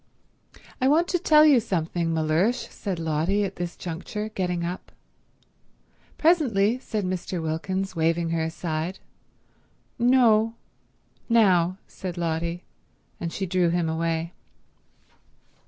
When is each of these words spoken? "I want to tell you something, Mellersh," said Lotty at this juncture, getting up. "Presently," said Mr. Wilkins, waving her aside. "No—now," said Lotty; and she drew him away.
"I 0.81 0.87
want 0.87 1.07
to 1.09 1.19
tell 1.19 1.45
you 1.45 1.59
something, 1.59 2.11
Mellersh," 2.11 2.67
said 2.71 2.97
Lotty 2.97 3.43
at 3.43 3.57
this 3.57 3.75
juncture, 3.75 4.29
getting 4.29 4.65
up. 4.65 4.91
"Presently," 6.17 6.79
said 6.79 7.05
Mr. 7.05 7.39
Wilkins, 7.39 7.95
waving 7.95 8.31
her 8.31 8.41
aside. 8.43 8.97
"No—now," 9.99 11.77
said 11.87 12.17
Lotty; 12.17 12.63
and 13.19 13.31
she 13.31 13.45
drew 13.45 13.69
him 13.69 13.87
away. 13.87 14.33